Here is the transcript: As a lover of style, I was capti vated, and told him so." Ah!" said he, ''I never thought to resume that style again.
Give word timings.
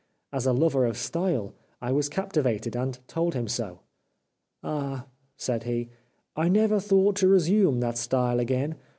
As 0.33 0.47
a 0.47 0.51
lover 0.51 0.87
of 0.87 0.97
style, 0.97 1.53
I 1.79 1.91
was 1.91 2.09
capti 2.09 2.41
vated, 2.41 2.75
and 2.75 2.97
told 3.07 3.35
him 3.35 3.47
so." 3.47 3.81
Ah!" 4.63 5.05
said 5.37 5.65
he, 5.65 5.89
''I 6.35 6.49
never 6.51 6.79
thought 6.79 7.15
to 7.17 7.27
resume 7.27 7.81
that 7.81 7.99
style 7.99 8.39
again. 8.39 8.77